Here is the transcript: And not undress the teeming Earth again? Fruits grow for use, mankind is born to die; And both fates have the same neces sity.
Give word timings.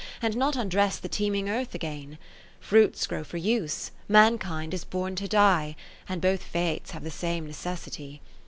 And 0.19 0.35
not 0.35 0.55
undress 0.55 0.97
the 0.97 1.07
teeming 1.07 1.47
Earth 1.47 1.75
again? 1.75 2.17
Fruits 2.59 3.05
grow 3.05 3.23
for 3.23 3.37
use, 3.37 3.91
mankind 4.09 4.73
is 4.73 4.83
born 4.83 5.13
to 5.17 5.27
die; 5.27 5.75
And 6.09 6.19
both 6.23 6.41
fates 6.41 6.89
have 6.89 7.03
the 7.03 7.11
same 7.11 7.47
neces 7.47 7.87
sity. 7.87 8.19